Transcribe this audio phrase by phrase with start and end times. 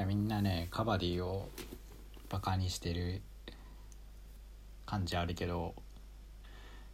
[0.00, 1.48] やみんなねカバディを
[2.28, 3.22] バカにしてる
[4.86, 5.74] 感じあるけど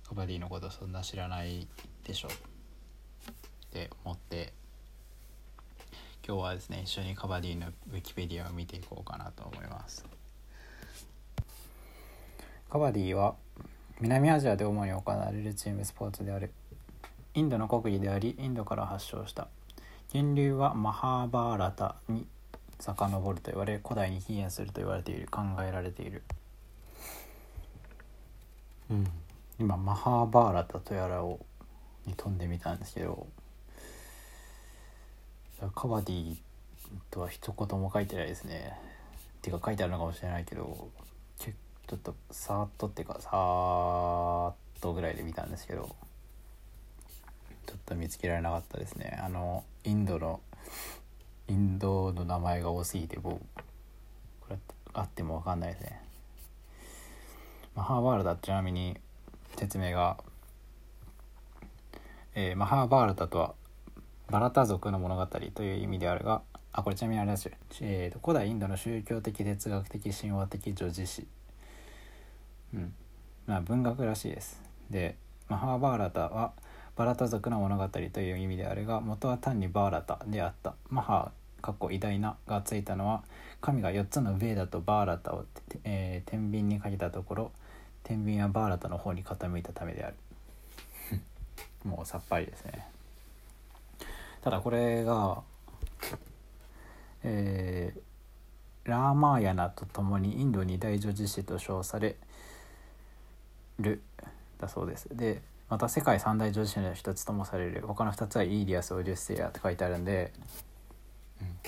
[0.09, 1.66] カバディのことそんな知らない
[2.04, 2.29] でしょ。
[2.29, 2.30] っ
[3.71, 4.53] て思って。
[6.27, 10.04] 今日はですね一緒にカバディのウィキペディアを見ていこうかなと思います。
[12.68, 13.36] カバディは
[14.00, 16.52] 南アジアで主に行われるチームスポーツである。
[17.34, 19.48] インドの国技でありインドから発祥した。
[20.12, 22.27] 源流はマハーバーラタに
[22.79, 26.22] 遡ると言われ古代に起源すると言われている考えられている。
[28.90, 29.07] うん。
[29.58, 31.40] 今マハーバーラタとやらを
[32.06, 33.27] に飛んでみたんですけど
[35.75, 36.36] カバディ
[37.11, 38.78] とは一言も書いてないですね。
[39.39, 40.89] っていうか書いてあるのかもしれないけど
[41.39, 45.95] ちょっとさーっとっていうかさーっとぐらいで見たんですけど
[47.67, 49.19] ちょっと見つけられなかったですね。
[49.22, 50.41] あのインドの
[51.48, 53.41] インドの名前が多すぎて僕こ
[54.50, 54.56] れ
[54.95, 56.01] あっても分かんないですね。
[57.75, 58.97] マハーバーラタちなみに
[59.57, 60.17] 説明が、
[62.35, 63.55] えー、マハーバーラタとは
[64.31, 71.27] バラタ族の物語という意味であるがあこれちなみにあれですよ、えーと、古代インドの宗教的哲学的神話的叙事詩
[72.75, 72.95] うん。
[73.47, 74.61] まあ文学らしいです。
[74.91, 75.17] で
[75.48, 76.53] マハーバーラタは
[76.97, 80.75] バラタ族の物語という意味であるが元は単にバーラタであった。
[80.89, 83.23] マハーかっこ偉大ながついたのは
[83.61, 85.45] 神が4つのベーダとバーラタを、
[85.85, 87.53] えー、天秤にかけたところ
[88.03, 90.17] 天秤はバーラタの方に傾いたためである。
[91.85, 92.87] もうさっぱりですね。
[94.43, 95.43] ただこれが
[97.29, 102.15] えー、ラーマーヤナとともにインド二大女子誌と称され
[103.81, 104.01] る
[104.59, 105.09] だそうです。
[105.15, 107.83] でまた世界三大女子誌の一つともされる。
[107.85, 110.33] 他の二つはイーリアス・オデュッセイアって書いてあるんで、
[111.41, 111.59] うん、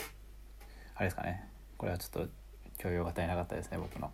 [0.95, 1.49] あれですかね。
[1.77, 2.33] これはちょっと
[2.79, 4.11] 教養が足りなかったですね僕の。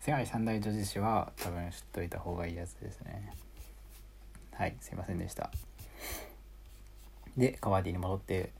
[0.00, 3.32] 世界三大女子誌は多分知っといた方がいいやつですね。
[4.52, 5.50] はいすいませんでした。
[7.36, 8.52] でカワディに戻って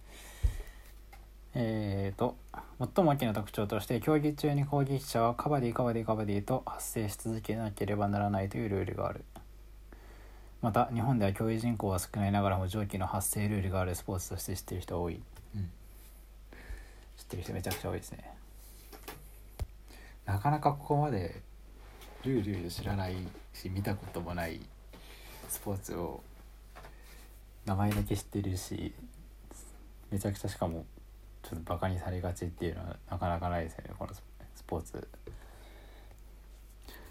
[1.55, 2.37] えーと
[2.78, 9.25] 最も大きな特徴として競技中に攻撃者はカバディカバディカバディと発生し続けなければならないというルールがある。
[10.61, 15.21] また日本では競技人口は少ないながらも上記の発生ルールがあるスポーツとして知ってる人は多い、
[15.55, 15.71] うん、
[17.17, 18.31] 知ってる人めちゃくちゃ多いですね。
[20.27, 21.41] なかなかここまで
[22.25, 23.15] ルール知らない
[23.55, 24.61] し見たこともない
[25.49, 26.21] スポーツを
[27.65, 28.93] 名前だけ知ってるし
[30.11, 30.85] めちゃくちゃしかも
[31.43, 34.23] ちょっとバカにされがちっていうのはなかなかないですよねこのス
[34.67, 35.09] ポーツ。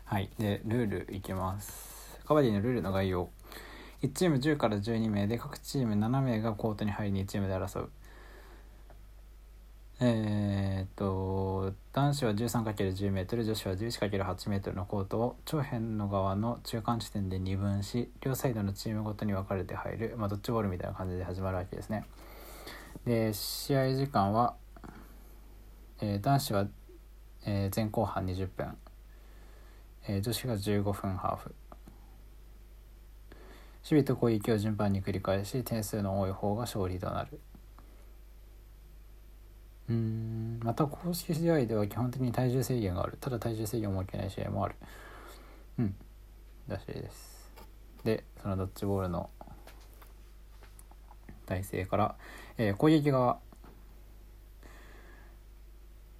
[0.05, 0.29] はい。
[0.37, 1.96] でルールいきます
[2.27, 3.29] カバディのルールの概要。
[4.03, 7.89] 1チーム10から12名で各チーム7名がコートに入り2チームで争う。
[10.01, 22.05] えー、っと男子は 13×10m 女子は 11×8m のコートを長辺の側の中間地点で二分し両サイドのチームごとに分かれて入る、まあ、ドッジボールみたいな感じで始まるわけですね。
[23.05, 24.55] で試合時間は、
[26.01, 26.67] えー、男子は、
[27.45, 28.77] えー、前後半20分、
[30.09, 31.55] えー、女子が15分ハーフ。
[33.89, 37.39] 守備と攻撃を順番に繰り返し点数の多い方が勝利となる。
[39.89, 43.17] うんまた公式試合では基本的に体重制限がある。
[43.21, 44.75] ただ体重制限を設けない試合もある。
[45.79, 45.95] うん
[46.67, 47.49] らしいです。
[48.03, 49.29] でそのドッジボールの
[51.45, 52.15] 体制から、
[52.57, 53.39] えー、攻撃側。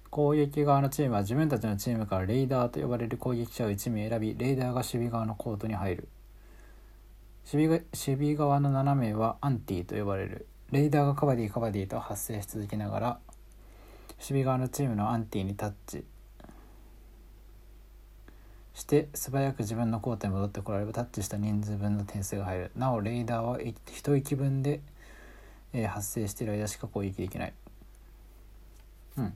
[0.08, 6.08] 攻撃側のチームは自分たちのチームからレイダーと呼ばれる攻撃者を1名選びレイダーが守備側のコートに入る。
[7.50, 10.46] 守備側の7名はアンティと呼ばれる。
[10.70, 13.20] レイダーがカバディカバディと発生し続けながら
[14.16, 16.04] 守備側のチームのアンティにタッチ。
[18.74, 22.70] して素早く自分のコートに戻ってこらればタッチした人数分の点数が入る。
[22.76, 24.82] なおレイダーは一息分で、
[25.72, 27.54] えー、発生している間しか攻撃できない。
[29.16, 29.34] うん。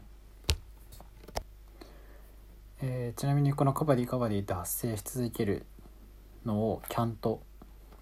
[2.82, 5.64] えー、ちなみにこのカバディカバディって発生し続ける
[6.44, 7.40] のをキャント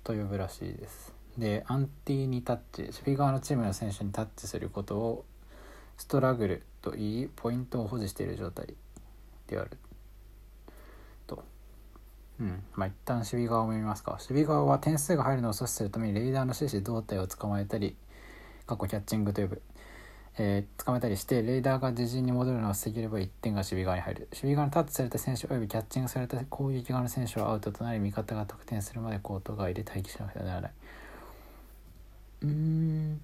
[0.04, 1.12] と呼ぶらしいです。
[1.38, 5.24] でアンティにタッチ守備側のチームの選手にタッチすることを
[5.96, 8.74] ストラグルといいポイントを保持している状態
[9.46, 9.70] である。
[11.26, 11.44] と。
[12.40, 12.62] うん。
[12.74, 14.12] まあ一旦守備側を見ますか。
[14.12, 17.96] 守備側は点数が入るのを阻止するためにレーダーの指示胴体を捕まえたり
[18.66, 19.62] 過去キャッチングと呼ぶ。
[20.38, 24.20] えー、捕まえたりしてレーダーが自陣に戻るのを防げれば1点が守備側に入る。
[24.30, 30.72] 守備側にタッチされた選手およびキャッチングされた攻撃側の選手はアウトとなり味方が得点するまでコート外で待機しなくてはならない。
[32.42, 33.20] うん。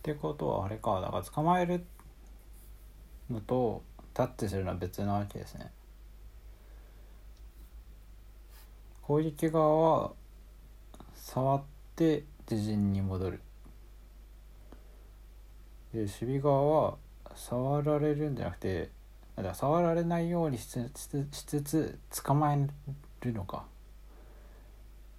[0.00, 1.00] ってことはあれか。
[1.00, 1.84] だから捕まえる
[3.30, 3.82] のと
[4.14, 5.70] タッチするのは別なわけですね。
[9.02, 10.12] 攻撃側は
[11.14, 11.62] 触っ
[12.00, 13.40] て自陣に戻る。
[15.92, 16.96] で守備側は
[17.34, 18.88] 触られるんじゃなくて
[19.36, 20.90] だから触られないようにしつ
[21.32, 22.66] しつつ捕まえ
[23.20, 23.66] るのか。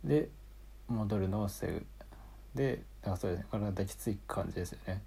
[0.04, 0.30] で
[0.88, 1.86] 戻るのを防ぐ。
[2.56, 5.01] でだからそうですねこれは抱きつい感じですよね。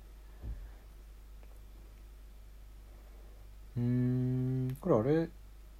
[3.77, 5.29] うんこれあれ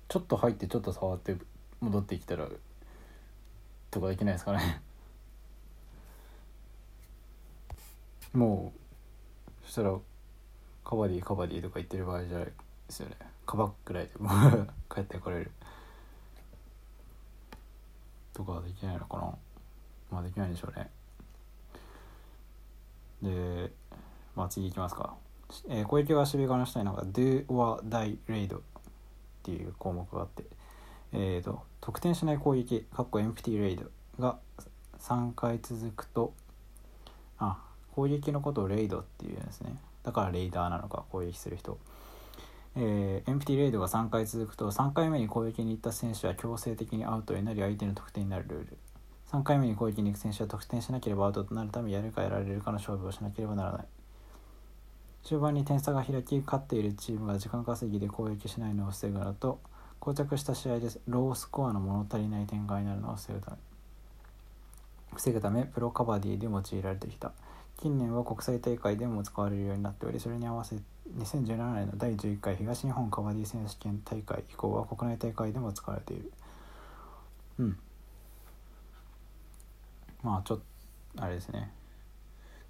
[0.09, 1.37] ちょっと入ってちょっと触って
[1.81, 2.49] 戻ってきたら
[3.93, 4.83] とかできないですかね。
[8.35, 8.73] も
[9.63, 9.97] うそしたら
[10.85, 12.53] カバディカバディとか言ってる場合じゃないで
[12.89, 13.17] すよね。
[13.47, 14.31] カバくらいでも
[14.93, 15.51] 帰ってこれる。
[18.33, 19.35] とかはできないのかな。
[20.11, 20.91] まあできないでしょうね。
[23.23, 23.73] で
[24.37, 25.15] まあ次いきますか、
[25.69, 28.61] えー、攻撃は守備側の下になんか Do or Die Raid っ
[29.43, 30.45] ていう項目があって
[31.17, 33.85] えーと、得点しない攻撃かっこエンプティレイド
[34.19, 34.39] が
[34.99, 36.35] 3回続くと
[37.39, 37.63] あ
[37.95, 39.77] 攻撃のことをレイドっていうんですね。
[40.03, 41.79] だからレイダーなのか攻撃する人。
[42.77, 48.79] えー、エンプティレイドが3回続くと3回目に攻撃に行った選手は強制的にアウトになり相手の得点になるルール。
[49.31, 53.87] 3回目に攻撃に行く選手は得点しなければアウトとなるためやるかやられるかの勝負をしなければならない。
[55.23, 59.61] 中盤に点差が開き勝っているチームが時間稼ぎで攻撃しないのを防ぐのと
[60.01, 63.57] 膠着した試合でロースコアの物足りない展開になるのを防ぐため
[65.15, 67.33] 防ぐためプロカバディで用いられてきた。
[67.81, 70.77] 近年は国際大会でも使われるようになっておりそれに合わせ
[71.19, 76.33] 2017年の第11回東日本カバディ選手権大会以降は国内大会でも使われている。
[77.59, 77.79] うん。
[80.23, 80.59] まあちょっ
[81.17, 81.71] とあれですね。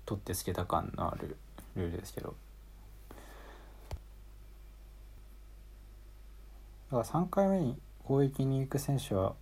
[0.05, 1.37] 取ってつけた感のある
[1.77, 2.35] ルールですけど。
[6.91, 9.35] だから3回目に攻撃に行く選手は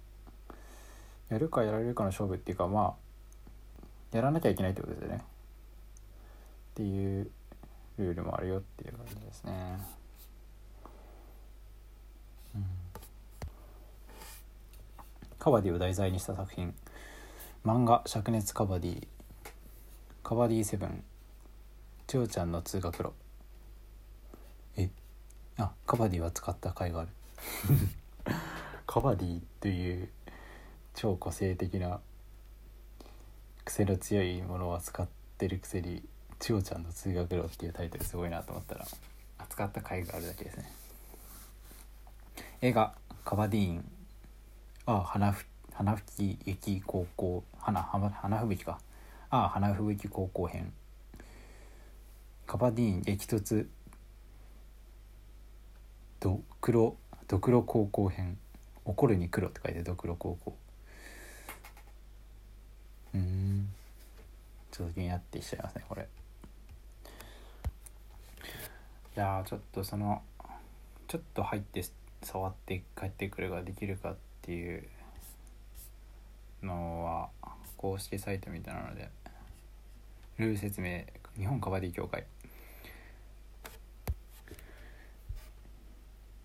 [1.29, 2.95] やるかやられるかの勝負っていうかま
[4.13, 5.25] あやらなきゃいけないってことですよね。
[6.73, 7.31] っていう
[7.99, 9.79] ルールもあるよっていう感じですね。
[12.55, 12.65] うん、
[15.39, 16.75] カバディを題材にした作品。
[17.65, 19.07] 漫画「灼熱カバディ」
[20.25, 21.05] 「カバディセブン」
[22.09, 23.13] 「千代ちゃんの通学路」
[24.77, 24.91] え？
[25.59, 27.11] あカバディは使った回がある。
[28.87, 30.11] カバディという
[30.95, 32.01] 超個性的な
[33.65, 35.09] 癖の強いものを扱っ
[35.39, 36.03] てるくせに
[36.43, 38.85] 「千代ちゃんの通学路」っていうタイトルすごいなと思ったら
[39.39, 40.73] 扱った回があるだけですね。
[42.61, 43.93] 映画「カバディーン」
[44.87, 47.45] ああ花ふ花吹雪高校。
[47.59, 48.81] 花花吹雪か。
[49.31, 50.73] ああ花吹雪高校編。
[52.47, 53.69] カバディーン激突。
[56.19, 56.97] ドクロ
[57.29, 58.37] ドクロ高校編。
[58.85, 60.57] 怒るに黒って書いてドクロ高校。
[63.15, 63.73] うん。
[64.73, 66.09] ちょっと気になってきちゃいますねこれ。
[69.15, 70.23] いやちょっとその
[71.07, 71.85] ちょっと入って
[72.23, 74.85] 触って帰ってくるができるかっていう
[76.63, 77.29] のは
[77.77, 79.11] 公式サイトみたいなので
[80.39, 81.03] ルール説明
[81.37, 82.25] 日本カバディ協会。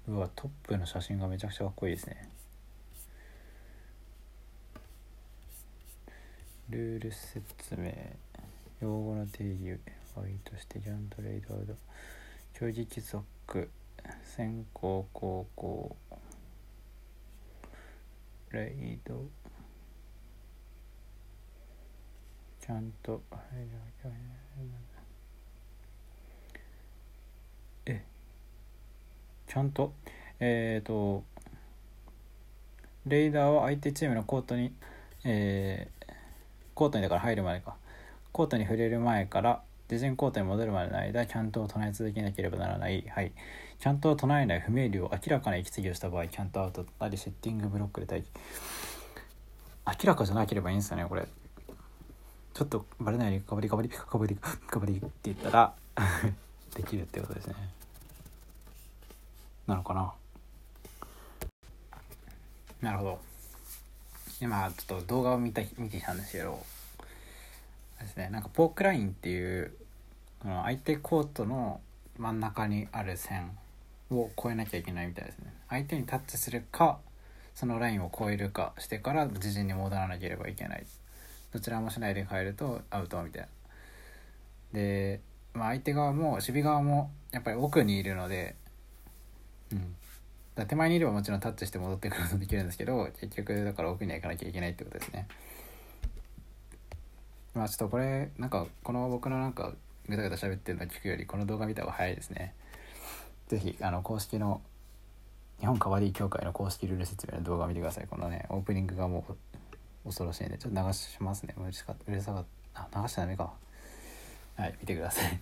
[0.10, 2.30] うわトップの写真がめちゃくちゃかっこいいですね。
[6.70, 7.94] ルール説明。
[8.82, 9.80] 用語の定義
[10.16, 11.74] ワイとしてジャントレイドアウト。
[12.60, 13.70] 競技規則
[14.24, 15.96] 先行高校
[18.50, 19.26] レイド。
[22.60, 23.22] ちゃんと。
[27.86, 28.04] え
[29.46, 29.94] ちゃんと？
[30.40, 31.24] えっ、ー、と
[33.06, 34.74] レイダーは相手チームのコートに、
[35.24, 36.14] えー、
[36.74, 37.76] コートにだから入る前か。
[38.32, 43.06] コートに触れる前から自陣コートに戻るまでの間キャントを唱え続けなければならない。
[43.10, 43.32] はい。
[43.80, 48.24] キャントを唱えない不明瞭明らかな息継ぎをした場合キャントアウトとなりセッティングブロックで待
[49.98, 51.26] 機明らかじゃなければいいんですよねこれ。
[52.54, 55.74] ちょっとバレないようにカバリカバリカバリカバリって言ったら
[56.76, 57.56] できるってことですね。
[59.68, 60.14] なのかな？
[62.82, 63.20] なるほど。
[64.42, 66.64] 今ちょっと動画を見た見てきたんですけど
[68.04, 68.30] ですね。
[68.30, 69.74] なんかポークラインっていう
[70.40, 71.82] この相手コートの
[72.18, 73.58] 真ん中にある線
[74.12, 75.54] を越えなきゃいけないみたいですね。
[75.70, 77.00] 相手にタッチするか
[77.56, 80.86] そのラインを越えるかしてから自陣に戻らなければいけない。
[81.52, 83.48] どちらもしないで帰るとアウトみたいな。
[84.74, 85.22] で、
[85.54, 88.56] まあ、相手側も守備側もやっぱり奥にいるので、
[89.72, 89.96] うん、
[90.56, 95.28] だ手前にいればもちろんタッチして戻ってくることできるんですけど結局だから奥には行かなきゃいけないってことですね。
[97.58, 99.74] まあちょっとこれなんかこの僕のなんか
[100.08, 102.54] ぐだぐだ喋ってるの聞くよりこの動画見た方が早いですね。
[103.48, 104.62] 是非あの公式の
[105.60, 108.08] 日本カバディ協会の公式ルール説明の動画を見てください。
[108.08, 109.36] このねオープニングがもう
[110.06, 111.56] 恐ろしいんでちょっと流しますね。
[111.58, 112.46] うるさかったうるさか
[112.76, 113.52] あ流しちゃダメか。
[114.56, 115.40] はい見てください。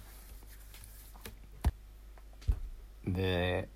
[3.08, 3.68] で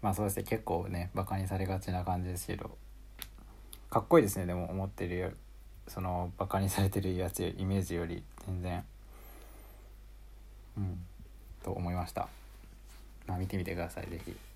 [0.00, 2.76] まあそうですね結構ねバカにされがちな感じですけど
[3.94, 5.30] かっこいいですねでも思ってるよ
[5.86, 8.84] そのバカにされてるやつイメージより全然
[10.76, 10.98] うん
[11.62, 12.26] と思いました
[13.28, 14.53] まあ見てみてください是非。